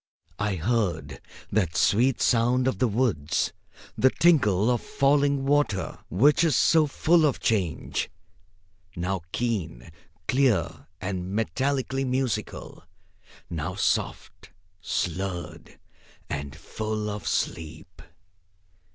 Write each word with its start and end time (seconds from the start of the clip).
I 0.39 0.55
heard 0.55 1.21
that 1.51 1.75
sweet 1.77 2.23
sound 2.23 2.67
of 2.67 2.79
the 2.79 2.87
woods, 2.87 3.53
the 3.95 4.09
tinkle 4.09 4.71
of 4.71 4.81
falling 4.81 5.45
water, 5.45 5.99
which 6.09 6.43
is 6.43 6.55
so 6.55 6.87
full 6.87 7.23
of 7.23 7.39
change, 7.39 8.09
now 8.95 9.21
keen, 9.31 9.91
clear 10.27 10.87
and 10.99 11.31
metallically 11.37 12.03
musical, 12.03 12.81
now 13.47 13.75
soft, 13.75 14.49
slurred 14.81 15.77
and 16.31 16.55
full 16.55 17.07
of 17.07 17.27
sleep. 17.27 18.01